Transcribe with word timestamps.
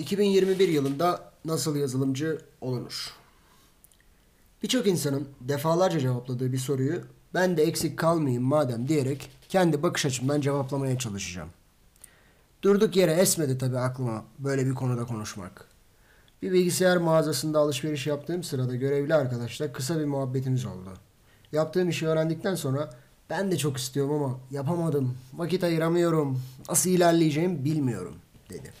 2021 0.00 0.68
yılında 0.68 1.32
nasıl 1.44 1.76
yazılımcı 1.76 2.38
olunur? 2.60 3.14
Birçok 4.62 4.86
insanın 4.86 5.28
defalarca 5.40 5.98
cevapladığı 5.98 6.52
bir 6.52 6.58
soruyu 6.58 7.02
ben 7.34 7.56
de 7.56 7.62
eksik 7.62 7.98
kalmayayım 7.98 8.42
madem 8.42 8.88
diyerek 8.88 9.30
kendi 9.48 9.82
bakış 9.82 10.06
açımdan 10.06 10.40
cevaplamaya 10.40 10.98
çalışacağım. 10.98 11.48
Durduk 12.62 12.96
yere 12.96 13.12
esmedi 13.12 13.58
tabii 13.58 13.78
aklıma 13.78 14.24
böyle 14.38 14.66
bir 14.66 14.74
konuda 14.74 15.04
konuşmak. 15.04 15.64
Bir 16.42 16.52
bilgisayar 16.52 16.96
mağazasında 16.96 17.58
alışveriş 17.58 18.06
yaptığım 18.06 18.42
sırada 18.42 18.76
görevli 18.76 19.14
arkadaşla 19.14 19.72
kısa 19.72 20.00
bir 20.00 20.04
muhabbetimiz 20.04 20.64
oldu. 20.64 20.90
Yaptığım 21.52 21.88
işi 21.88 22.08
öğrendikten 22.08 22.54
sonra 22.54 22.90
ben 23.30 23.50
de 23.50 23.58
çok 23.58 23.76
istiyorum 23.76 24.22
ama 24.22 24.38
yapamadım, 24.50 25.18
vakit 25.34 25.64
ayıramıyorum, 25.64 26.42
nasıl 26.68 26.90
ilerleyeceğimi 26.90 27.64
bilmiyorum 27.64 28.14
dedi. 28.50 28.72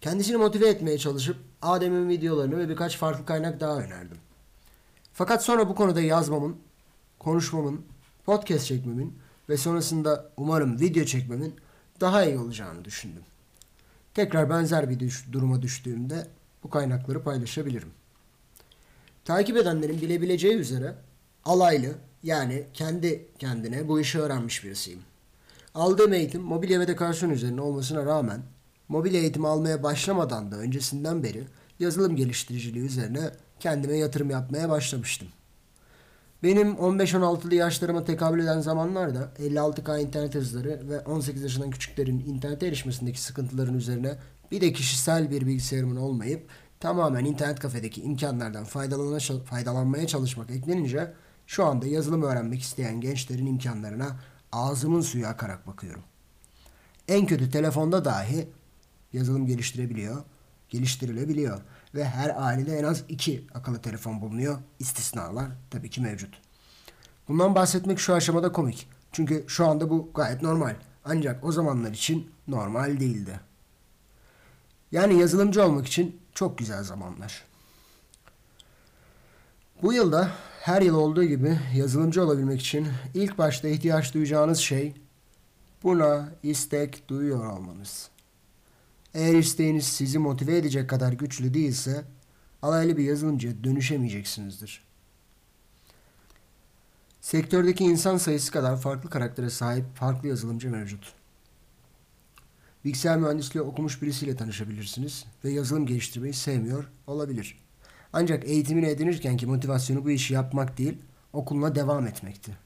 Kendisini 0.00 0.36
motive 0.36 0.68
etmeye 0.68 0.98
çalışıp 0.98 1.36
Adem'in 1.62 2.08
videolarını 2.08 2.58
ve 2.58 2.68
birkaç 2.68 2.96
farklı 2.96 3.26
kaynak 3.26 3.60
daha 3.60 3.78
önerdim. 3.78 4.18
Fakat 5.12 5.44
sonra 5.44 5.68
bu 5.68 5.74
konuda 5.74 6.00
yazmamın, 6.00 6.56
konuşmamın, 7.18 7.86
podcast 8.26 8.66
çekmemin 8.66 9.18
ve 9.48 9.56
sonrasında 9.56 10.30
umarım 10.36 10.80
video 10.80 11.04
çekmemin 11.04 11.54
daha 12.00 12.24
iyi 12.24 12.38
olacağını 12.38 12.84
düşündüm. 12.84 13.22
Tekrar 14.14 14.50
benzer 14.50 14.90
bir 14.90 15.00
düş- 15.00 15.32
duruma 15.32 15.62
düştüğümde 15.62 16.26
bu 16.62 16.70
kaynakları 16.70 17.22
paylaşabilirim. 17.22 17.90
Takip 19.24 19.56
edenlerin 19.56 20.00
bilebileceği 20.00 20.54
üzere 20.54 20.94
alaylı 21.44 21.94
yani 22.22 22.66
kendi 22.74 23.26
kendine 23.38 23.88
bu 23.88 24.00
işi 24.00 24.20
öğrenmiş 24.20 24.64
birisiyim. 24.64 25.00
Aldığım 25.74 26.12
eğitim 26.12 26.42
mobilya 26.42 26.80
ve 26.80 26.88
dekorasyon 26.88 27.30
üzerine 27.30 27.60
olmasına 27.60 28.06
rağmen 28.06 28.42
mobilya 28.88 29.20
eğitimi 29.20 29.48
almaya 29.48 29.82
başlamadan 29.82 30.52
da 30.52 30.56
öncesinden 30.56 31.22
beri 31.22 31.44
yazılım 31.78 32.16
geliştiriciliği 32.16 32.84
üzerine 32.84 33.30
kendime 33.60 33.96
yatırım 33.96 34.30
yapmaya 34.30 34.68
başlamıştım. 34.68 35.28
Benim 36.42 36.72
15-16'lı 36.72 37.54
yaşlarıma 37.54 38.04
tekabül 38.04 38.40
eden 38.42 38.60
zamanlarda 38.60 39.32
56K 39.38 40.00
internet 40.00 40.34
hızları 40.34 40.88
ve 40.88 41.00
18 41.00 41.42
yaşından 41.42 41.70
küçüklerin 41.70 42.20
internete 42.20 42.66
erişmesindeki 42.66 43.20
sıkıntıların 43.20 43.74
üzerine 43.74 44.18
bir 44.50 44.60
de 44.60 44.72
kişisel 44.72 45.30
bir 45.30 45.46
bilgisayarımın 45.46 45.96
olmayıp 45.96 46.48
tamamen 46.80 47.24
internet 47.24 47.60
kafedeki 47.60 48.02
imkanlardan 48.02 48.64
faydalanmaya 49.44 50.06
çalışmak 50.06 50.50
eklenince 50.50 51.12
şu 51.46 51.64
anda 51.64 51.86
yazılım 51.86 52.22
öğrenmek 52.22 52.62
isteyen 52.62 53.00
gençlerin 53.00 53.46
imkanlarına 53.46 54.16
ağzımın 54.52 55.00
suyu 55.00 55.26
akarak 55.26 55.66
bakıyorum. 55.66 56.02
En 57.08 57.26
kötü 57.26 57.50
telefonda 57.50 58.04
dahi 58.04 58.48
yazılım 59.12 59.46
geliştirebiliyor, 59.46 60.22
geliştirilebiliyor 60.68 61.60
ve 61.94 62.04
her 62.04 62.42
ailede 62.42 62.78
en 62.78 62.84
az 62.84 63.04
iki 63.08 63.46
akıllı 63.54 63.78
telefon 63.78 64.20
bulunuyor. 64.20 64.58
İstisnalar 64.78 65.50
tabii 65.70 65.90
ki 65.90 66.00
mevcut. 66.00 66.40
Bundan 67.28 67.54
bahsetmek 67.54 67.98
şu 67.98 68.14
aşamada 68.14 68.52
komik. 68.52 68.88
Çünkü 69.12 69.44
şu 69.48 69.66
anda 69.66 69.90
bu 69.90 70.10
gayet 70.14 70.42
normal. 70.42 70.76
Ancak 71.04 71.44
o 71.44 71.52
zamanlar 71.52 71.90
için 71.90 72.30
normal 72.48 73.00
değildi. 73.00 73.40
Yani 74.92 75.20
yazılımcı 75.20 75.64
olmak 75.64 75.86
için 75.86 76.20
çok 76.34 76.58
güzel 76.58 76.82
zamanlar. 76.82 77.44
Bu 79.82 79.92
yılda 79.92 80.30
her 80.60 80.82
yıl 80.82 80.94
olduğu 80.94 81.24
gibi 81.24 81.58
yazılımcı 81.74 82.24
olabilmek 82.24 82.60
için 82.60 82.88
ilk 83.14 83.38
başta 83.38 83.68
ihtiyaç 83.68 84.14
duyacağınız 84.14 84.58
şey 84.58 84.94
buna 85.82 86.28
istek 86.42 87.08
duyuyor 87.08 87.46
olmanız. 87.46 88.10
Eğer 89.16 89.34
isteğiniz 89.34 89.86
sizi 89.86 90.18
motive 90.18 90.56
edecek 90.56 90.90
kadar 90.90 91.12
güçlü 91.12 91.54
değilse 91.54 92.04
alaylı 92.62 92.96
bir 92.96 93.04
yazılımcıya 93.04 93.64
dönüşemeyeceksinizdir. 93.64 94.84
Sektördeki 97.20 97.84
insan 97.84 98.16
sayısı 98.16 98.52
kadar 98.52 98.80
farklı 98.80 99.10
karaktere 99.10 99.50
sahip 99.50 99.84
farklı 99.94 100.28
yazılımcı 100.28 100.70
mevcut. 100.70 101.12
Bilgisayar 102.84 103.18
mühendisliği 103.18 103.64
okumuş 103.64 104.02
birisiyle 104.02 104.36
tanışabilirsiniz 104.36 105.24
ve 105.44 105.50
yazılım 105.50 105.86
geliştirmeyi 105.86 106.34
sevmiyor 106.34 106.84
olabilir. 107.06 107.58
Ancak 108.12 108.44
eğitimini 108.44 108.86
edinirken 108.86 109.36
ki 109.36 109.46
motivasyonu 109.46 110.04
bu 110.04 110.10
işi 110.10 110.34
yapmak 110.34 110.78
değil, 110.78 110.98
okuluna 111.32 111.74
devam 111.74 112.06
etmekti. 112.06 112.56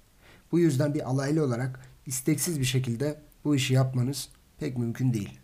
Bu 0.52 0.58
yüzden 0.58 0.94
bir 0.94 1.10
alaylı 1.10 1.44
olarak 1.44 1.80
isteksiz 2.06 2.60
bir 2.60 2.64
şekilde 2.64 3.20
bu 3.44 3.56
işi 3.56 3.74
yapmanız 3.74 4.28
pek 4.58 4.78
mümkün 4.78 5.12
değil. 5.12 5.39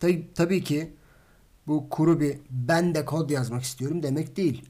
Tabii, 0.00 0.28
tabii 0.34 0.64
ki 0.64 0.92
bu 1.66 1.88
kuru 1.88 2.20
bir 2.20 2.38
ben 2.50 2.94
de 2.94 3.04
kod 3.04 3.30
yazmak 3.30 3.62
istiyorum 3.62 4.02
demek 4.02 4.36
değil. 4.36 4.64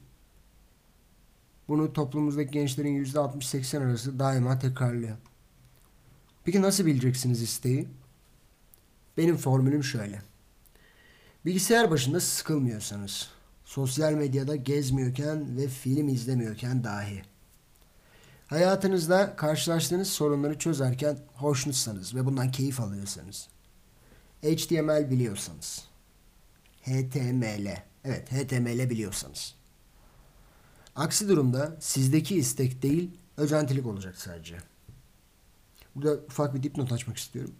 Bunu 1.67 1.93
toplumumuzdaki 1.93 2.51
gençlerin 2.51 3.05
%60-80 3.05 3.77
arası 3.83 4.19
daima 4.19 4.59
tekrarlıyor. 4.59 5.17
Peki 6.43 6.61
nasıl 6.61 6.85
bileceksiniz 6.85 7.41
isteği? 7.41 7.87
Benim 9.17 9.37
formülüm 9.37 9.83
şöyle. 9.83 10.21
Bilgisayar 11.45 11.91
başında 11.91 12.19
sıkılmıyorsanız, 12.19 13.29
sosyal 13.65 14.13
medyada 14.13 14.55
gezmiyorken 14.55 15.57
ve 15.57 15.67
film 15.67 16.07
izlemiyorken 16.07 16.83
dahi, 16.83 17.21
hayatınızda 18.47 19.35
karşılaştığınız 19.35 20.07
sorunları 20.07 20.59
çözerken 20.59 21.17
hoşnutsanız 21.33 22.15
ve 22.15 22.25
bundan 22.25 22.51
keyif 22.51 22.79
alıyorsanız, 22.79 23.47
HTML 24.43 25.11
biliyorsanız, 25.11 25.85
HTML, 26.81 27.83
evet 28.03 28.31
HTML 28.31 28.89
biliyorsanız. 28.89 29.55
Aksi 30.95 31.29
durumda 31.29 31.77
sizdeki 31.79 32.35
istek 32.35 32.81
değil, 32.81 33.11
özentilik 33.37 33.85
olacak 33.85 34.15
sadece. 34.15 34.57
Burada 35.95 36.13
ufak 36.13 36.55
bir 36.55 36.63
dipnot 36.63 36.91
açmak 36.91 37.17
istiyorum. 37.17 37.55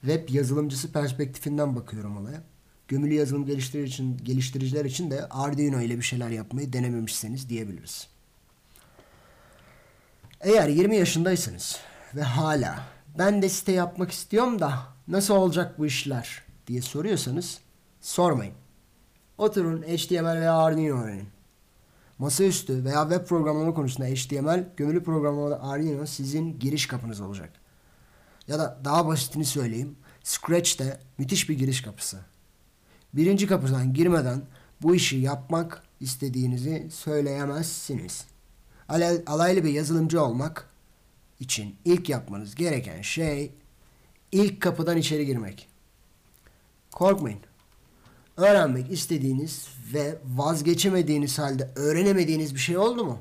Web 0.00 0.28
yazılımcısı 0.28 0.92
perspektifinden 0.92 1.76
bakıyorum 1.76 2.16
olaya. 2.16 2.42
Gömülü 2.88 3.14
yazılım 3.14 3.46
geliştirici 3.46 3.92
için, 3.92 4.16
geliştiriciler 4.16 4.84
için 4.84 5.10
de 5.10 5.28
Arduino 5.28 5.80
ile 5.80 5.96
bir 5.96 6.02
şeyler 6.02 6.30
yapmayı 6.30 6.72
denememişseniz 6.72 7.48
diyebiliriz. 7.48 8.08
Eğer 10.40 10.68
20 10.68 10.96
yaşındaysanız 10.96 11.80
ve 12.14 12.22
hala 12.22 12.86
ben 13.18 13.42
de 13.42 13.48
site 13.48 13.72
yapmak 13.72 14.10
istiyorum 14.10 14.60
da 14.60 14.91
nasıl 15.08 15.34
olacak 15.34 15.78
bu 15.78 15.86
işler 15.86 16.42
diye 16.66 16.82
soruyorsanız 16.82 17.58
sormayın. 18.00 18.54
Oturun 19.38 19.82
HTML 19.82 20.40
veya 20.40 20.56
Arduino 20.56 20.96
öğrenin. 21.02 21.28
Masaüstü 22.18 22.84
veya 22.84 23.02
web 23.10 23.26
programlama 23.26 23.74
konusunda 23.74 24.08
HTML, 24.08 24.68
gömülü 24.76 25.02
programlamada 25.02 25.62
Arduino 25.62 26.06
sizin 26.06 26.58
giriş 26.58 26.86
kapınız 26.86 27.20
olacak. 27.20 27.50
Ya 28.48 28.58
da 28.58 28.80
daha 28.84 29.06
basitini 29.06 29.44
söyleyeyim. 29.44 29.96
Scratch 30.22 30.78
de 30.78 31.00
müthiş 31.18 31.48
bir 31.48 31.58
giriş 31.58 31.82
kapısı. 31.82 32.18
Birinci 33.14 33.46
kapıdan 33.46 33.94
girmeden 33.94 34.42
bu 34.82 34.94
işi 34.94 35.16
yapmak 35.16 35.82
istediğinizi 36.00 36.88
söyleyemezsiniz. 36.90 38.24
Alay- 38.88 39.22
Alaylı 39.26 39.64
bir 39.64 39.72
yazılımcı 39.72 40.22
olmak 40.22 40.68
için 41.40 41.76
ilk 41.84 42.08
yapmanız 42.08 42.54
gereken 42.54 43.02
şey 43.02 43.52
ilk 44.32 44.60
kapıdan 44.60 44.96
içeri 44.96 45.26
girmek. 45.26 45.68
Korkmayın. 46.90 47.40
Öğrenmek 48.36 48.90
istediğiniz 48.90 49.68
ve 49.94 50.18
vazgeçemediğiniz 50.24 51.38
halde 51.38 51.70
öğrenemediğiniz 51.76 52.54
bir 52.54 52.60
şey 52.60 52.78
oldu 52.78 53.04
mu? 53.04 53.18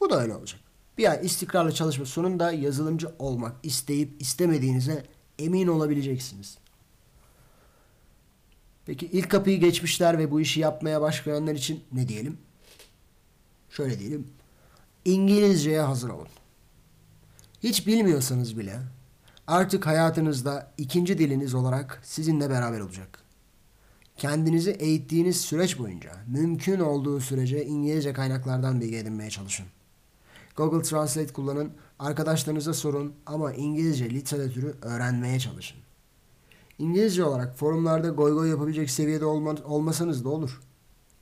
Bu 0.00 0.10
da 0.10 0.20
öyle 0.22 0.34
olacak. 0.34 0.60
Bir 0.98 1.10
ay 1.10 1.26
istikrarlı 1.26 1.74
çalışma 1.74 2.04
sonunda 2.04 2.52
yazılımcı 2.52 3.14
olmak 3.18 3.56
isteyip 3.62 4.22
istemediğinize 4.22 5.06
emin 5.38 5.66
olabileceksiniz. 5.66 6.58
Peki 8.86 9.06
ilk 9.06 9.30
kapıyı 9.30 9.60
geçmişler 9.60 10.18
ve 10.18 10.30
bu 10.30 10.40
işi 10.40 10.60
yapmaya 10.60 11.00
başlayanlar 11.00 11.54
için 11.54 11.84
ne 11.92 12.08
diyelim? 12.08 12.38
Şöyle 13.70 13.98
diyelim. 13.98 14.28
İngilizceye 15.04 15.80
hazır 15.80 16.10
olun. 16.10 16.28
Hiç 17.62 17.86
bilmiyorsanız 17.86 18.58
bile 18.58 18.80
artık 19.52 19.86
hayatınızda 19.86 20.72
ikinci 20.78 21.18
diliniz 21.18 21.54
olarak 21.54 22.00
sizinle 22.02 22.50
beraber 22.50 22.80
olacak. 22.80 23.18
Kendinizi 24.16 24.70
eğittiğiniz 24.70 25.40
süreç 25.40 25.78
boyunca 25.78 26.10
mümkün 26.26 26.80
olduğu 26.80 27.20
sürece 27.20 27.64
İngilizce 27.64 28.12
kaynaklardan 28.12 28.80
bilgi 28.80 28.96
edinmeye 28.96 29.30
çalışın. 29.30 29.66
Google 30.56 30.82
Translate 30.82 31.32
kullanın, 31.32 31.72
arkadaşlarınıza 31.98 32.74
sorun 32.74 33.14
ama 33.26 33.52
İngilizce 33.52 34.10
literatürü 34.10 34.74
öğrenmeye 34.82 35.40
çalışın. 35.40 35.78
İngilizce 36.78 37.24
olarak 37.24 37.58
forumlarda 37.58 38.08
goy 38.08 38.32
goy 38.32 38.50
yapabilecek 38.50 38.90
seviyede 38.90 39.24
olma, 39.24 39.54
olmasanız 39.64 40.24
da 40.24 40.28
olur. 40.28 40.60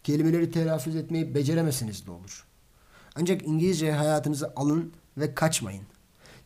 Kelimeleri 0.05 0.51
telaffuz 0.51 0.97
etmeyi 0.97 1.35
beceremeseniz 1.35 2.07
de 2.07 2.11
olur. 2.11 2.47
Ancak 3.17 3.47
İngilizce 3.47 3.93
hayatınıza 3.93 4.53
alın 4.57 4.93
ve 5.17 5.35
kaçmayın. 5.35 5.85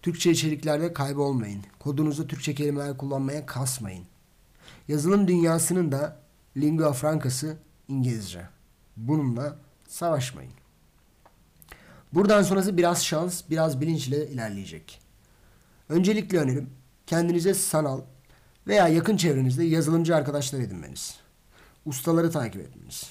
Türkçe 0.04 0.30
içeriklerde 0.30 0.92
kaybolmayın. 0.92 1.62
Kodunuzu 1.78 2.26
Türkçe 2.26 2.54
kelimeler 2.54 2.96
kullanmaya 2.96 3.46
kasmayın. 3.46 4.04
Yazılım 4.88 5.28
dünyasının 5.28 5.92
da 5.92 6.20
lingua 6.56 6.92
francası 6.92 7.56
İngilizce. 7.88 8.48
Bununla 8.96 9.56
savaşmayın. 9.88 10.52
Buradan 12.12 12.42
sonrası 12.42 12.76
biraz 12.76 13.04
şans, 13.04 13.42
biraz 13.50 13.80
bilinç 13.80 14.08
ile 14.08 14.28
ilerleyecek. 14.28 15.00
Öncelikle 15.88 16.38
önerim 16.38 16.70
kendinize 17.06 17.54
sanal 17.54 18.00
veya 18.66 18.88
yakın 18.88 19.16
çevrenizde 19.16 19.64
yazılımcı 19.64 20.16
arkadaşlar 20.16 20.60
edinmeniz. 20.60 21.16
Ustaları 21.86 22.30
takip 22.30 22.60
etmeniz. 22.60 23.10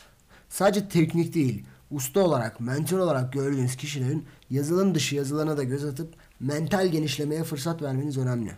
Sadece 0.50 0.90
teknik 0.90 1.34
değil, 1.34 1.66
usta 1.92 2.20
olarak, 2.20 2.60
mentor 2.60 3.00
olarak 3.00 3.34
gördüğünüz 3.34 3.76
kişilerin 3.76 4.26
yazılım 4.50 4.96
dışı 4.96 5.16
yazılarına 5.16 5.58
da 5.58 5.64
göz 5.64 5.86
atıp 5.86 6.16
mental 6.40 6.88
genişlemeye 6.88 7.44
fırsat 7.44 7.82
vermeniz 7.82 8.18
önemli. 8.18 8.52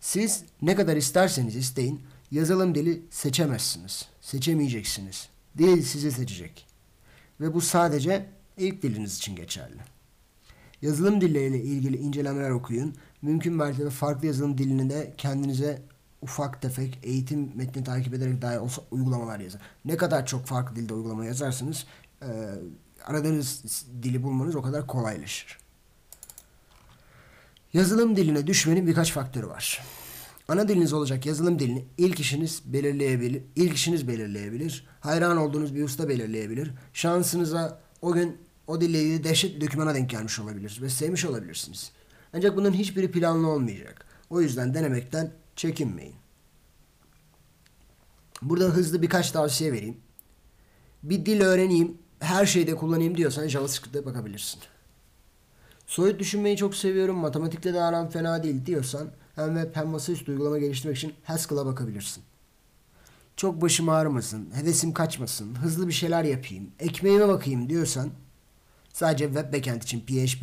Siz 0.00 0.44
ne 0.62 0.74
kadar 0.74 0.96
isterseniz 0.96 1.56
isteyin 1.56 2.00
yazılım 2.30 2.74
dili 2.74 3.02
seçemezsiniz. 3.10 4.08
Seçemeyeceksiniz. 4.20 5.28
Dil 5.58 5.82
sizi 5.82 6.12
seçecek. 6.12 6.66
Ve 7.40 7.54
bu 7.54 7.60
sadece 7.60 8.26
ilk 8.56 8.82
diliniz 8.82 9.16
için 9.16 9.36
geçerli. 9.36 9.80
Yazılım 10.82 11.20
dilleriyle 11.20 11.62
ilgili 11.62 11.96
incelemeler 11.96 12.50
okuyun. 12.50 12.94
Mümkün 13.22 13.54
mertebe 13.54 13.90
farklı 13.90 14.26
yazılım 14.26 14.58
dilini 14.58 14.90
de 14.90 15.14
kendinize 15.16 15.82
ufak 16.22 16.62
tefek 16.62 16.98
eğitim 17.02 17.52
metni 17.54 17.84
takip 17.84 18.14
ederek 18.14 18.42
dahi 18.42 18.58
olsa 18.58 18.82
uygulamalar 18.90 19.40
yazın. 19.40 19.60
Ne 19.84 19.96
kadar 19.96 20.26
çok 20.26 20.46
farklı 20.46 20.76
dilde 20.76 20.94
uygulama 20.94 21.24
yazarsanız 21.24 21.86
e, 22.22 22.28
aradığınız 23.04 23.84
dili 24.02 24.22
bulmanız 24.22 24.56
o 24.56 24.62
kadar 24.62 24.86
kolaylaşır. 24.86 25.58
Yazılım 27.72 28.16
diline 28.16 28.46
düşmenin 28.46 28.86
birkaç 28.86 29.12
faktörü 29.12 29.46
var. 29.46 29.82
Ana 30.48 30.68
diliniz 30.68 30.92
olacak 30.92 31.26
yazılım 31.26 31.58
dilini 31.58 31.84
ilk 31.98 32.20
işiniz 32.20 32.62
belirleyebilir, 32.64 33.42
ilk 33.56 33.74
işiniz 33.74 34.08
belirleyebilir. 34.08 34.86
Hayran 35.00 35.36
olduğunuz 35.36 35.74
bir 35.74 35.84
usta 35.84 36.08
belirleyebilir. 36.08 36.70
Şansınıza 36.92 37.80
o 38.02 38.12
gün 38.12 38.38
o 38.66 38.80
dille 38.80 39.02
ilgili 39.02 39.24
dehşet 39.24 39.56
bir 39.56 39.66
dokümana 39.66 39.94
denk 39.94 40.10
gelmiş 40.10 40.38
olabilir 40.38 40.78
ve 40.82 40.88
sevmiş 40.88 41.24
olabilirsiniz. 41.24 41.92
Ancak 42.32 42.56
bunun 42.56 42.72
hiçbiri 42.72 43.10
planlı 43.10 43.48
olmayacak. 43.48 44.06
O 44.30 44.40
yüzden 44.40 44.74
denemekten 44.74 45.30
çekinmeyin. 45.56 46.14
Burada 48.42 48.64
hızlı 48.64 49.02
birkaç 49.02 49.30
tavsiye 49.30 49.72
vereyim. 49.72 49.96
Bir 51.02 51.26
dil 51.26 51.40
öğreneyim, 51.40 51.98
her 52.20 52.46
şeyde 52.46 52.74
kullanayım 52.74 53.16
diyorsan 53.16 53.48
JavaScript'e 53.48 54.04
bakabilirsin. 54.04 54.60
Soyut 55.90 56.20
düşünmeyi 56.20 56.56
çok 56.56 56.74
seviyorum, 56.74 57.16
matematikte 57.16 57.74
de 57.74 57.82
aram 57.82 58.10
fena 58.10 58.42
değil 58.42 58.66
diyorsan 58.66 59.10
hem 59.34 59.54
web 59.54 59.76
hem 59.76 59.88
masaüstü 59.88 60.32
uygulama 60.32 60.58
geliştirmek 60.58 60.96
için 60.96 61.14
Haskell'a 61.24 61.66
bakabilirsin. 61.66 62.22
Çok 63.36 63.62
başım 63.62 63.88
ağrımasın, 63.88 64.48
hevesim 64.54 64.92
kaçmasın, 64.92 65.54
hızlı 65.54 65.88
bir 65.88 65.92
şeyler 65.92 66.24
yapayım, 66.24 66.70
ekmeğime 66.78 67.28
bakayım 67.28 67.68
diyorsan 67.68 68.10
sadece 68.92 69.24
web 69.24 69.52
backend 69.52 69.82
için 69.82 70.00
PHP 70.00 70.42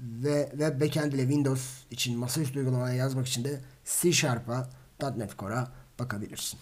ve 0.00 0.48
web 0.50 0.80
backend 0.80 1.12
ile 1.12 1.22
Windows 1.22 1.62
için 1.90 2.18
masaüstü 2.18 2.58
uygulamaya 2.58 2.94
yazmak 2.94 3.26
için 3.26 3.44
de 3.44 3.60
C 3.84 4.12
Sharp'a, 4.12 4.70
.NET 5.16 5.38
Core'a 5.38 5.72
bakabilirsin. 5.98 6.60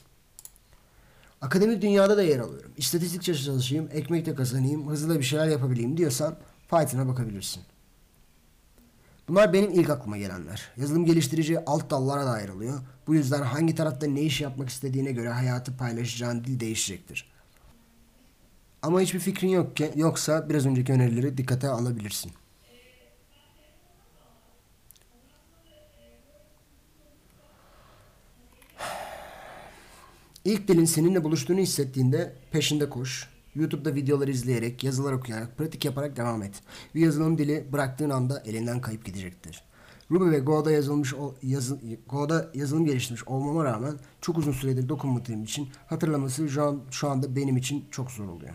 Akademik 1.41 1.83
dünyada 1.83 2.17
da 2.17 2.23
yer 2.23 2.39
alıyorum. 2.39 2.73
İstatistik 2.77 3.23
çalışayım, 3.23 3.89
ekmek 3.93 4.27
de 4.27 4.35
kazanayım, 4.35 4.89
hızlı 4.89 5.19
bir 5.19 5.25
şeyler 5.25 5.47
yapabileyim 5.47 5.97
diyorsan 5.97 6.37
Python'a 6.71 7.09
bakabilirsin. 7.09 7.63
Bunlar 9.29 9.53
benim 9.53 9.71
ilk 9.71 9.91
aklıma 9.91 10.19
gelenler. 10.19 10.71
Yazılım 10.77 11.05
geliştirici 11.05 11.65
alt 11.65 11.91
dallara 11.91 12.27
da 12.27 12.31
ayrılıyor. 12.31 12.81
Bu 13.07 13.15
yüzden 13.15 13.43
hangi 13.43 13.75
tarafta 13.75 14.07
ne 14.07 14.23
iş 14.23 14.41
yapmak 14.41 14.69
istediğine 14.69 15.13
göre 15.13 15.29
hayatı 15.29 15.77
paylaşacağın 15.77 16.45
dil 16.45 16.61
değişecektir. 16.61 17.33
Ama 18.83 19.01
hiçbir 19.01 19.21
fikrin 19.21 19.49
yok 19.49 19.77
ki, 19.77 19.93
yoksa 19.97 20.49
biraz 20.49 20.67
önceki 20.67 20.93
önerileri 20.93 21.37
dikkate 21.37 21.69
alabilirsin. 21.69 22.33
İlk 30.45 30.69
dilin 30.69 30.85
seninle 30.85 31.25
buluştuğunu 31.25 31.59
hissettiğinde 31.59 32.35
peşinde 32.51 32.91
koş. 32.91 33.34
YouTube'da 33.55 33.95
videolar 33.95 34.29
izleyerek, 34.29 34.85
yazılar 34.85 35.13
okuyarak, 35.13 35.59
pratik 35.59 35.85
yaparak 35.85 36.17
devam 36.17 36.43
et. 36.43 36.63
Bir 36.95 37.01
yazılım 37.01 37.39
dili 37.39 37.73
bıraktığın 37.73 38.11
anda 38.11 38.43
elinden 38.47 38.81
kayıp 38.81 39.05
gidecektir. 39.05 39.65
Ruby 40.11 40.31
ve 40.31 40.39
Go'da 40.39 40.73
yazılmış 40.73 41.15
yazı, 41.43 41.79
Go'da 42.09 42.51
yazılım 42.55 42.85
geliştirmiş 42.85 43.25
olmama 43.25 43.65
rağmen 43.65 43.95
çok 44.21 44.39
uzun 44.39 44.53
süredir 44.53 44.89
dokunmadığım 44.89 45.45
için 45.45 45.69
hatırlaması 45.87 46.49
şu, 46.49 46.65
an, 46.65 46.81
şu 46.91 47.11
anda 47.11 47.37
benim 47.37 47.57
için 47.57 47.85
çok 47.91 48.11
zor 48.11 48.29
oluyor. 48.29 48.55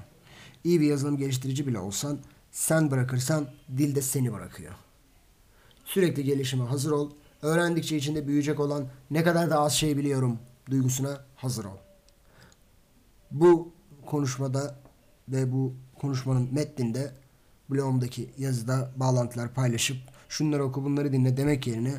İyi 0.64 0.82
bir 0.82 0.86
yazılım 0.86 1.18
geliştirici 1.18 1.68
bile 1.68 1.80
olsan 1.80 2.20
sen 2.52 2.92
bırakırsan 2.92 3.48
dil 3.78 3.96
de 3.96 4.02
seni 4.02 4.34
bırakıyor. 4.34 4.74
Sürekli 5.86 6.24
gelişime 6.24 6.64
hazır 6.64 6.92
ol. 6.92 7.12
Öğrendikçe 7.42 7.98
içinde 7.98 8.28
büyüyecek 8.28 8.60
olan 8.60 8.86
ne 9.12 9.24
kadar 9.24 9.50
da 9.50 9.60
az 9.60 9.74
şey 9.74 9.98
biliyorum 9.98 10.40
duygusuna 10.70 11.26
hazır 11.36 11.66
ol. 11.66 11.78
Bu 13.32 13.72
konuşmada 14.06 14.80
ve 15.32 15.52
bu 15.52 15.74
konuşmanın 16.02 16.54
metninde 16.54 17.12
blogumdaki 17.70 18.30
yazıda 18.38 18.92
bağlantılar 18.96 19.54
paylaşıp 19.54 19.98
şunları 20.30 20.64
oku 20.64 20.84
bunları 20.84 21.14
dinle 21.14 21.38
demek 21.38 21.68
yerine 21.68 21.94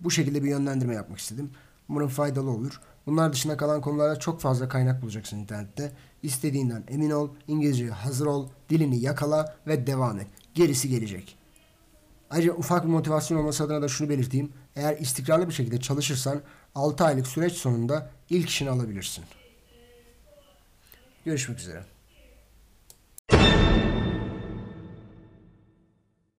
bu 0.00 0.10
şekilde 0.10 0.44
bir 0.44 0.48
yönlendirme 0.48 0.94
yapmak 0.94 1.18
istedim. 1.18 1.50
Umarım 1.88 2.08
faydalı 2.08 2.50
olur. 2.50 2.80
Bunlar 3.06 3.32
dışında 3.32 3.56
kalan 3.56 3.80
konularda 3.80 4.18
çok 4.18 4.40
fazla 4.40 4.68
kaynak 4.68 5.02
bulacaksın 5.02 5.38
internette. 5.38 5.92
İstediğinden 6.22 6.84
emin 6.88 7.10
ol, 7.10 7.28
İngilizceye 7.48 7.90
hazır 7.90 8.26
ol, 8.26 8.48
dilini 8.70 9.00
yakala 9.00 9.56
ve 9.66 9.86
devam 9.86 10.20
et. 10.20 10.26
Gerisi 10.54 10.88
gelecek. 10.88 11.38
Ayrıca 12.30 12.52
ufak 12.52 12.84
bir 12.84 12.88
motivasyon 12.88 13.38
olması 13.38 13.64
adına 13.64 13.82
da 13.82 13.88
şunu 13.88 14.08
belirteyim. 14.08 14.52
Eğer 14.76 14.98
istikrarlı 14.98 15.48
bir 15.48 15.54
şekilde 15.54 15.80
çalışırsan 15.80 16.42
6 16.74 17.04
aylık 17.04 17.26
süreç 17.26 17.52
sonunda 17.52 18.10
ilk 18.30 18.48
işini 18.48 18.70
alabilirsin. 18.70 19.24
Görüşmek 21.24 21.58
üzere. 21.58 21.93